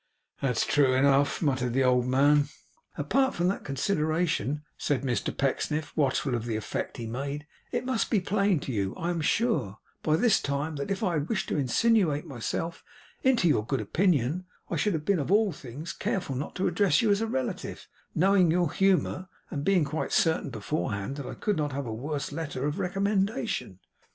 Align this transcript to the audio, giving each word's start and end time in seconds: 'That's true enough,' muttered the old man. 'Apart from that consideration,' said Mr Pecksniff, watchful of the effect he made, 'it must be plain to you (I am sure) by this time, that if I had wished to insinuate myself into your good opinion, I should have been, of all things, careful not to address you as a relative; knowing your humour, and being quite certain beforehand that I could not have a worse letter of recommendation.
'That's 0.41 0.65
true 0.65 0.95
enough,' 0.95 1.43
muttered 1.43 1.73
the 1.73 1.83
old 1.83 2.07
man. 2.07 2.49
'Apart 2.97 3.35
from 3.35 3.47
that 3.49 3.63
consideration,' 3.63 4.63
said 4.75 5.03
Mr 5.03 5.29
Pecksniff, 5.37 5.95
watchful 5.95 6.33
of 6.33 6.45
the 6.45 6.55
effect 6.55 6.97
he 6.97 7.05
made, 7.05 7.45
'it 7.71 7.85
must 7.85 8.09
be 8.09 8.19
plain 8.19 8.59
to 8.61 8.71
you 8.71 8.95
(I 8.95 9.11
am 9.11 9.21
sure) 9.21 9.77
by 10.01 10.15
this 10.15 10.41
time, 10.41 10.77
that 10.77 10.89
if 10.89 11.03
I 11.03 11.13
had 11.13 11.29
wished 11.29 11.49
to 11.49 11.57
insinuate 11.57 12.25
myself 12.25 12.83
into 13.21 13.47
your 13.47 13.63
good 13.63 13.79
opinion, 13.79 14.45
I 14.71 14.75
should 14.75 14.93
have 14.95 15.05
been, 15.05 15.19
of 15.19 15.31
all 15.31 15.51
things, 15.51 15.93
careful 15.93 16.35
not 16.35 16.55
to 16.55 16.67
address 16.67 17.03
you 17.03 17.11
as 17.11 17.21
a 17.21 17.27
relative; 17.27 17.87
knowing 18.15 18.49
your 18.49 18.71
humour, 18.71 19.27
and 19.51 19.63
being 19.63 19.85
quite 19.85 20.11
certain 20.11 20.49
beforehand 20.49 21.17
that 21.17 21.27
I 21.27 21.35
could 21.35 21.57
not 21.57 21.73
have 21.73 21.85
a 21.85 21.93
worse 21.93 22.31
letter 22.31 22.65
of 22.65 22.79
recommendation. 22.79 23.77